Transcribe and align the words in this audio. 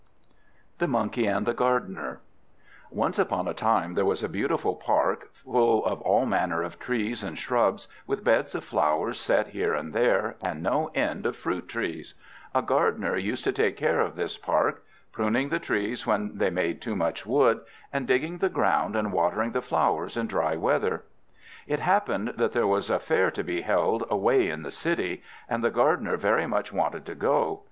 THE 0.79 0.87
MONKEYS 0.87 1.27
AND 1.27 1.45
THE 1.45 1.53
GARDENER 1.53 2.21
Once 2.89 3.19
upon 3.19 3.47
a 3.47 3.53
time 3.53 3.93
there 3.93 4.03
was 4.03 4.23
a 4.23 4.27
beautiful 4.27 4.73
park, 4.73 5.29
full 5.31 5.85
of 5.85 6.01
all 6.01 6.25
manner 6.25 6.63
of 6.63 6.79
trees 6.79 7.23
and 7.23 7.37
shrubs, 7.37 7.87
with 8.07 8.23
beds 8.23 8.55
of 8.55 8.63
flowers 8.63 9.19
set 9.19 9.49
here 9.49 9.75
and 9.75 9.93
there, 9.93 10.37
and 10.43 10.63
no 10.63 10.89
end 10.95 11.27
of 11.27 11.35
fruit 11.35 11.67
trees. 11.67 12.15
A 12.55 12.63
gardener 12.63 13.15
used 13.15 13.43
to 13.43 13.51
take 13.51 13.77
care 13.77 13.99
of 14.01 14.15
this 14.15 14.39
park; 14.39 14.83
pruning 15.11 15.49
the 15.49 15.59
trees 15.59 16.07
when 16.07 16.35
they 16.35 16.49
made 16.49 16.81
too 16.81 16.95
much 16.95 17.27
wood, 17.27 17.61
and 17.93 18.07
digging 18.07 18.39
the 18.39 18.49
ground, 18.49 18.95
and 18.95 19.13
watering 19.13 19.51
the 19.51 19.61
flowers 19.61 20.17
in 20.17 20.25
dry 20.25 20.55
weather. 20.55 21.03
It 21.67 21.79
happened 21.79 22.33
that 22.37 22.53
there 22.53 22.65
was 22.65 22.89
a 22.89 22.97
fair 22.97 23.29
to 23.29 23.43
be 23.43 23.61
held 23.61 24.03
away 24.09 24.49
in 24.49 24.63
the 24.63 24.71
city, 24.71 25.21
and 25.47 25.63
the 25.63 25.69
gardener 25.69 26.17
very 26.17 26.47
much 26.47 26.73
wanted 26.73 27.05
to 27.05 27.13
go. 27.13 27.59